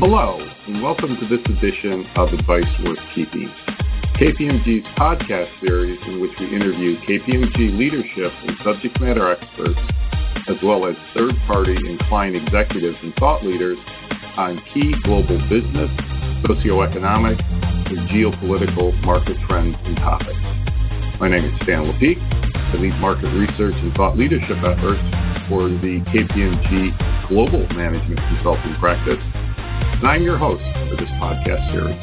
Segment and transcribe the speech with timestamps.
[0.00, 3.50] Hello, and welcome to this edition of Advice Worth Keeping,
[4.14, 9.80] KPMG's podcast series in which we interview KPMG leadership and subject matter experts,
[10.46, 13.76] as well as third-party and client executives and thought leaders
[14.36, 15.90] on key global business,
[16.46, 17.42] socioeconomic,
[17.90, 20.38] and geopolitical market trends and topics.
[21.18, 22.22] My name is Stan Lepeak.
[22.54, 25.02] I lead market research and thought leadership efforts
[25.50, 29.18] for the KPMG Global Management Consulting Practice
[29.98, 31.96] and I'm your host for this podcast series.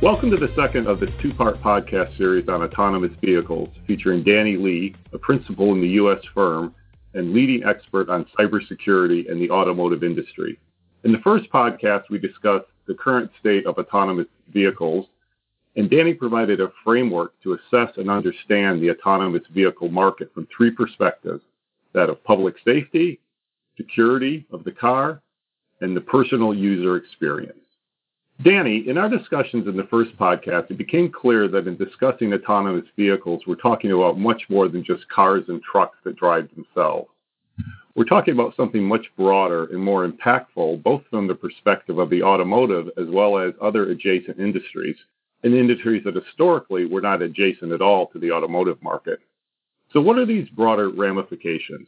[0.00, 4.90] Welcome to the second of this two-part podcast series on autonomous vehicles featuring Danny Le,
[5.12, 6.20] a principal in the U.S.
[6.32, 6.72] firm
[7.14, 10.56] and leading expert on cybersecurity in the automotive industry.
[11.02, 15.06] In the first podcast, we discussed the current state of autonomous vehicles,
[15.74, 20.70] and Danny provided a framework to assess and understand the autonomous vehicle market from three
[20.70, 21.42] perspectives
[21.92, 23.18] that of public safety,
[23.76, 25.20] security of the car,
[25.80, 27.58] and the personal user experience.
[28.42, 32.86] Danny, in our discussions in the first podcast, it became clear that in discussing autonomous
[32.96, 37.08] vehicles, we're talking about much more than just cars and trucks that drive themselves.
[37.94, 42.24] We're talking about something much broader and more impactful, both from the perspective of the
[42.24, 44.96] automotive as well as other adjacent industries,
[45.44, 49.20] and industries that historically were not adjacent at all to the automotive market.
[49.92, 51.86] So, what are these broader ramifications?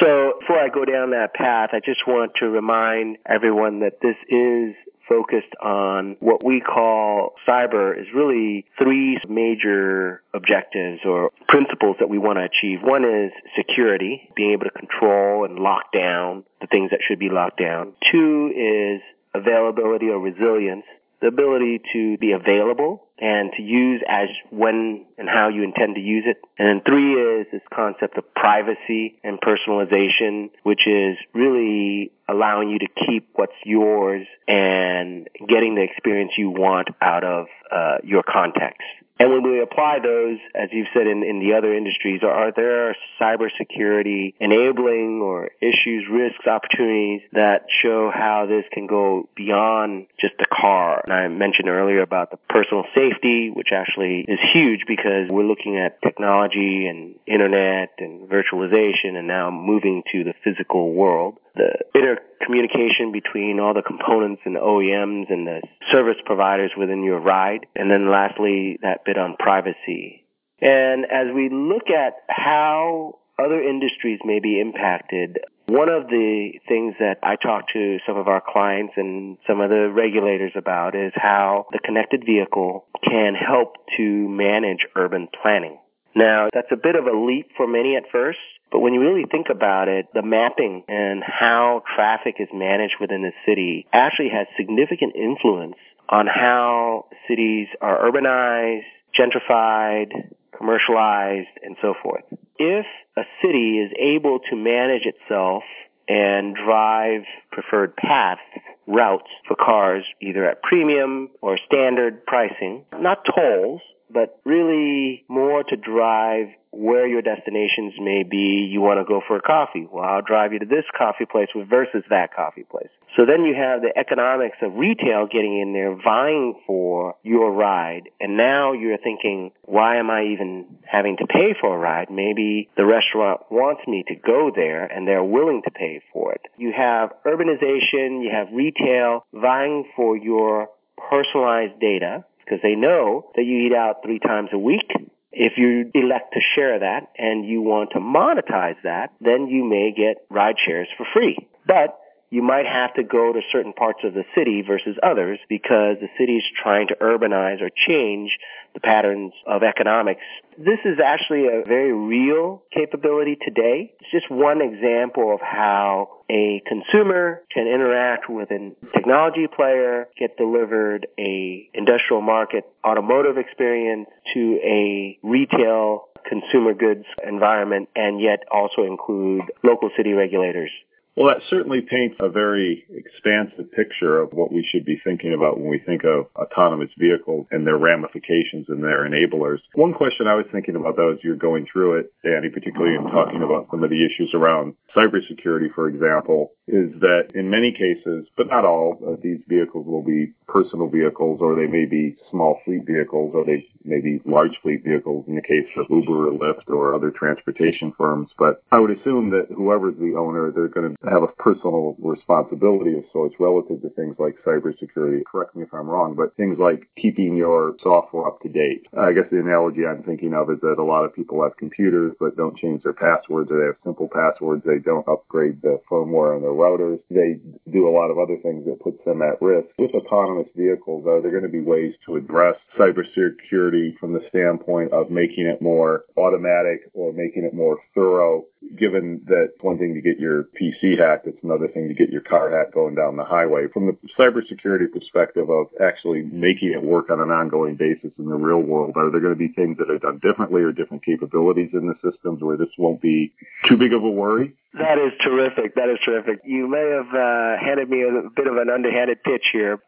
[0.00, 4.16] So before I go down that path, I just want to remind everyone that this
[4.28, 4.74] is
[5.08, 12.18] focused on what we call cyber is really three major objectives or principles that we
[12.18, 12.80] want to achieve.
[12.82, 17.30] One is security, being able to control and lock down the things that should be
[17.30, 17.94] locked down.
[18.12, 19.00] Two is
[19.34, 20.84] availability or resilience,
[21.22, 26.00] the ability to be available and to use as when and how you intend to
[26.00, 26.38] use it.
[26.58, 32.78] And then three is this concept of privacy and personalization, which is really allowing you
[32.78, 38.82] to keep what's yours and getting the experience you want out of uh, your context.
[39.18, 42.96] And when we apply those, as you've said in, in the other industries, are there
[43.20, 50.46] cybersecurity enabling or issues, risks, opportunities that show how this can go beyond just the
[50.46, 51.02] car?
[51.04, 55.76] And I mentioned earlier about the personal safety, which actually is huge because we're looking
[55.78, 63.12] at technology and internet and virtualization and now moving to the physical world the intercommunication
[63.12, 65.60] between all the components and OEMs and the
[65.92, 67.66] service providers within your ride.
[67.76, 70.24] And then lastly, that bit on privacy.
[70.60, 76.94] And as we look at how other industries may be impacted, one of the things
[76.98, 81.12] that I talk to some of our clients and some of the regulators about is
[81.14, 85.78] how the connected vehicle can help to manage urban planning.
[86.14, 88.38] Now, that's a bit of a leap for many at first,
[88.70, 93.22] but when you really think about it, the mapping and how traffic is managed within
[93.22, 95.76] the city actually has significant influence
[96.08, 98.84] on how cities are urbanized,
[99.18, 102.24] gentrified, commercialized, and so forth.
[102.58, 102.86] If
[103.16, 105.62] a city is able to manage itself
[106.08, 108.40] and drive preferred paths,
[108.86, 115.76] routes for cars, either at premium or standard pricing, not tolls, but really more to
[115.76, 118.68] drive where your destinations may be.
[118.70, 119.86] You want to go for a coffee.
[119.90, 122.90] Well, I'll drive you to this coffee place versus that coffee place.
[123.16, 128.10] So then you have the economics of retail getting in there vying for your ride.
[128.20, 132.10] And now you're thinking, why am I even having to pay for a ride?
[132.10, 136.42] Maybe the restaurant wants me to go there and they're willing to pay for it.
[136.58, 140.68] You have urbanization, you have retail vying for your
[141.10, 144.90] personalized data because they know that you eat out three times a week.
[145.32, 149.92] If you elect to share that and you want to monetize that, then you may
[149.92, 151.36] get ride shares for free.
[151.66, 151.98] But
[152.30, 156.08] you might have to go to certain parts of the city versus others because the
[156.18, 158.36] city is trying to urbanize or change
[158.74, 160.20] the patterns of economics.
[160.58, 163.94] This is actually a very real capability today.
[164.00, 170.36] It's just one example of how a consumer can interact with a technology player, get
[170.36, 178.82] delivered a industrial market automotive experience to a retail consumer goods environment and yet also
[178.82, 180.70] include local city regulators.
[181.18, 185.58] Well, that certainly paints a very expansive picture of what we should be thinking about
[185.58, 189.58] when we think of autonomous vehicles and their ramifications and their enablers.
[189.74, 193.02] One question I was thinking about though as you're going through it, Danny, particularly in
[193.10, 198.26] talking about some of the issues around cybersecurity, for example, is that in many cases,
[198.36, 202.60] but not all, uh, these vehicles will be personal vehicles or they may be small
[202.64, 206.32] fleet vehicles or they may be large fleet vehicles in the case of Uber or
[206.32, 208.28] Lyft or other transportation firms.
[208.38, 212.96] But I would assume that whoever's the owner, they're going to have a personal responsibility
[212.96, 215.22] of sorts relative to things like cybersecurity.
[215.24, 218.86] Correct me if I'm wrong, but things like keeping your software up to date.
[218.98, 222.12] I guess the analogy I'm thinking of is that a lot of people have computers
[222.20, 224.64] but don't change their passwords or they have simple passwords.
[224.64, 227.00] They don't upgrade the firmware on their routers.
[227.10, 227.40] They
[227.70, 229.68] do a lot of other things that puts them at risk.
[229.78, 234.24] With autonomous vehicles, are there are going to be ways to address cybersecurity from the
[234.28, 238.44] standpoint of making it more automatic or making it more thorough?
[238.76, 242.20] Given that one thing to get your PC hacked, it's another thing to get your
[242.20, 243.66] car hacked going down the highway.
[243.72, 248.36] From the cybersecurity perspective of actually making it work on an ongoing basis in the
[248.36, 251.70] real world, are there going to be things that are done differently or different capabilities
[251.72, 253.32] in the systems where this won't be
[253.68, 254.54] too big of a worry?
[254.74, 255.74] That is terrific.
[255.76, 256.40] That is terrific.
[256.44, 259.78] You may have uh, handed me a bit of an underhanded pitch here.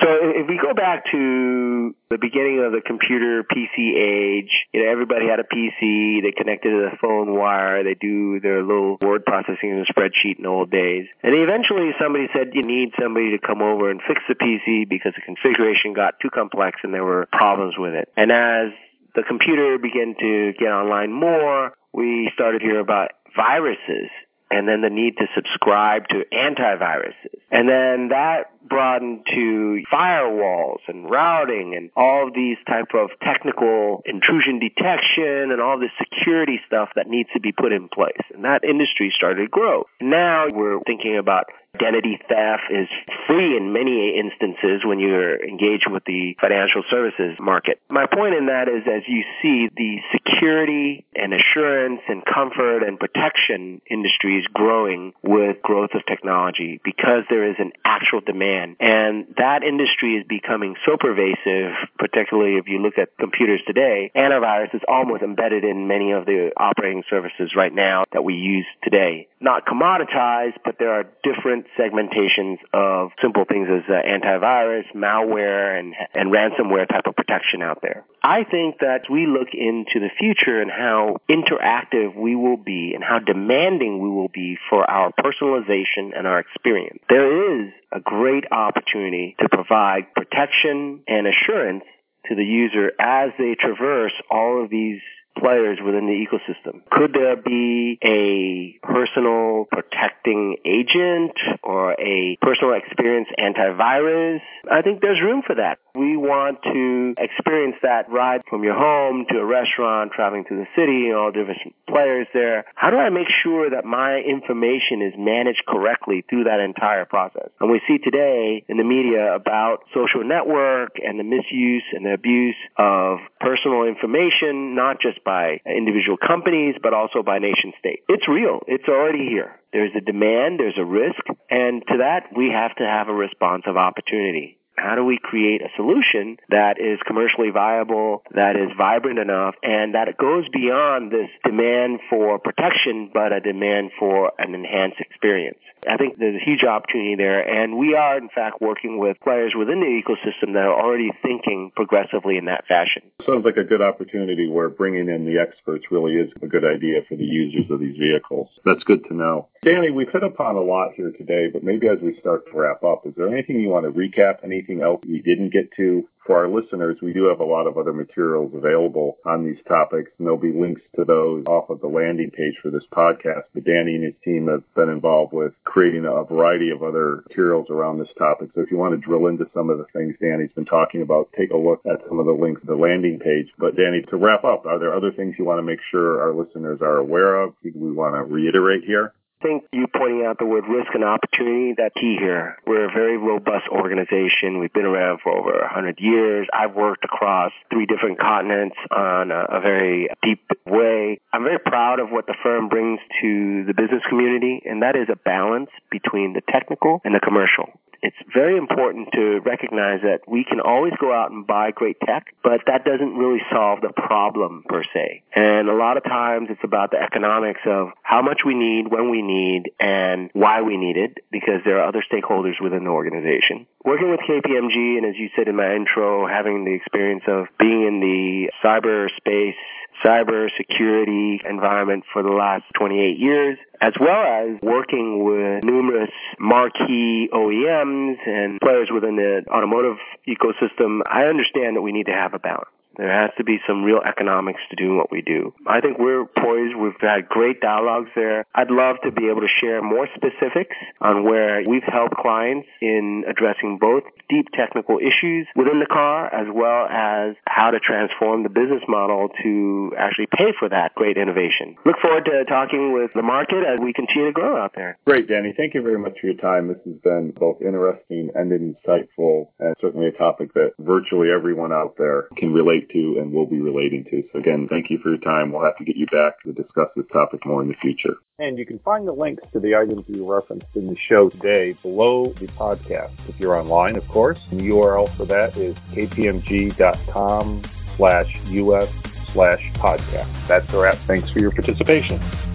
[0.00, 4.88] So if we go back to the beginning of the computer PC age, you know,
[4.88, 6.22] everybody had a PC.
[6.22, 7.82] They connected to the phone wire.
[7.82, 11.08] They do their little word processing in a spreadsheet in the old days.
[11.24, 15.14] And eventually somebody said you need somebody to come over and fix the PC because
[15.16, 18.08] the configuration got too complex and there were problems with it.
[18.16, 18.70] And as
[19.16, 24.08] the computer began to get online more, we started to hear about viruses
[24.52, 27.42] and then the need to subscribe to antiviruses.
[27.50, 34.02] And then that broadened to firewalls and routing and all of these type of technical
[34.06, 38.22] intrusion detection and all this security stuff that needs to be put in place.
[38.32, 39.84] And that industry started to grow.
[40.00, 42.88] Now we're thinking about identity theft is
[43.26, 47.80] free in many instances when you're engaged with the financial services market.
[47.88, 52.98] My point in that is as you see the security and assurance and comfort and
[52.98, 58.53] protection industries growing with growth of technology because there is an actual demand.
[58.80, 64.74] And that industry is becoming so pervasive, particularly if you look at computers today, antivirus
[64.74, 69.28] is almost embedded in many of the operating services right now that we use today.
[69.40, 75.94] Not commoditized, but there are different segmentations of simple things as uh, antivirus, malware, and,
[76.14, 78.04] and ransomware type of protection out there.
[78.22, 83.04] I think that we look into the future and how interactive we will be and
[83.04, 87.00] how demanding we will be for our personalization and our experience.
[87.08, 91.84] There is a great opportunity to provide protection and assurance
[92.26, 95.00] to the user as they traverse all of these
[95.38, 96.82] players within the ecosystem.
[96.90, 104.40] Could there be a personal protecting agent or a personal experience antivirus?
[104.70, 105.78] I think there's room for that.
[105.94, 110.66] We want to experience that ride from your home to a restaurant, traveling to the
[110.74, 112.64] city, all different players there.
[112.74, 117.50] How do I make sure that my information is managed correctly through that entire process?
[117.60, 122.12] And we see today in the media about social network and the misuse and the
[122.12, 128.02] abuse of personal information, not just by individual companies, but also by nation states.
[128.08, 128.60] It's real.
[128.66, 129.60] It's already here.
[129.72, 133.76] There's a demand, there's a risk, and to that we have to have a responsive
[133.76, 134.58] opportunity.
[134.76, 139.94] How do we create a solution that is commercially viable, that is vibrant enough, and
[139.94, 145.58] that it goes beyond this demand for protection, but a demand for an enhanced experience?
[145.88, 149.52] I think there's a huge opportunity there, and we are, in fact, working with players
[149.56, 153.02] within the ecosystem that are already thinking progressively in that fashion.
[153.26, 157.02] Sounds like a good opportunity where bringing in the experts really is a good idea
[157.08, 158.48] for the users of these vehicles.
[158.64, 159.48] That's good to know.
[159.62, 162.82] Danny, we've hit upon a lot here today, but maybe as we start to wrap
[162.82, 164.42] up, is there anything you want to recap?
[164.64, 166.08] Anything else we didn't get to?
[166.26, 170.10] For our listeners, we do have a lot of other materials available on these topics,
[170.16, 173.44] and there'll be links to those off of the landing page for this podcast.
[173.52, 177.66] But Danny and his team have been involved with creating a variety of other materials
[177.68, 178.50] around this topic.
[178.54, 181.28] So if you want to drill into some of the things Danny's been talking about,
[181.36, 183.52] take a look at some of the links to the landing page.
[183.58, 186.32] But Danny, to wrap up, are there other things you want to make sure our
[186.32, 187.52] listeners are aware of?
[187.62, 189.12] We want to reiterate here
[189.44, 192.56] think you pointing out the word risk and opportunity, that's key here.
[192.66, 194.58] We're a very robust organization.
[194.58, 196.48] We've been around for over 100 years.
[196.52, 201.20] I've worked across three different continents on a, a very deep way.
[201.32, 205.08] I'm very proud of what the firm brings to the business community, and that is
[205.12, 207.68] a balance between the technical and the commercial
[208.04, 212.34] it's very important to recognize that we can always go out and buy great tech,
[212.42, 215.22] but that doesn't really solve the problem per se.
[215.34, 219.10] And a lot of times it's about the economics of how much we need, when
[219.10, 223.66] we need, and why we need it, because there are other stakeholders within the organization.
[223.82, 227.86] Working with KPMG, and as you said in my intro, having the experience of being
[227.86, 229.56] in the cyberspace
[230.02, 238.16] cybersecurity environment for the last 28 years, as well as working with numerous marquee OEMs
[238.26, 241.00] and players within the automotive ecosystem.
[241.06, 242.73] I understand that we need to have a balance.
[242.96, 245.52] There has to be some real economics to doing what we do.
[245.66, 246.76] I think we're poised.
[246.76, 248.46] We've had great dialogues there.
[248.54, 253.24] I'd love to be able to share more specifics on where we've helped clients in
[253.28, 258.48] addressing both deep technical issues within the car as well as how to transform the
[258.48, 261.76] business model to actually pay for that great innovation.
[261.84, 264.98] Look forward to talking with the market as we continue to grow out there.
[265.06, 265.52] Great, Danny.
[265.56, 266.68] Thank you very much for your time.
[266.68, 271.96] This has been both interesting and insightful and certainly a topic that virtually everyone out
[271.98, 274.22] there can relate relate to and will be relating to.
[274.32, 275.52] So again, thank you for your time.
[275.52, 278.16] We'll have to get you back to discuss this topic more in the future.
[278.38, 281.76] And you can find the links to the items you referenced in the show today
[281.82, 283.12] below the podcast.
[283.28, 287.64] If you're online, of course, the URL for that is kpmg.com
[287.96, 288.88] slash us
[289.32, 290.48] slash podcast.
[290.48, 290.98] That's a wrap.
[291.06, 292.53] Thanks for your participation.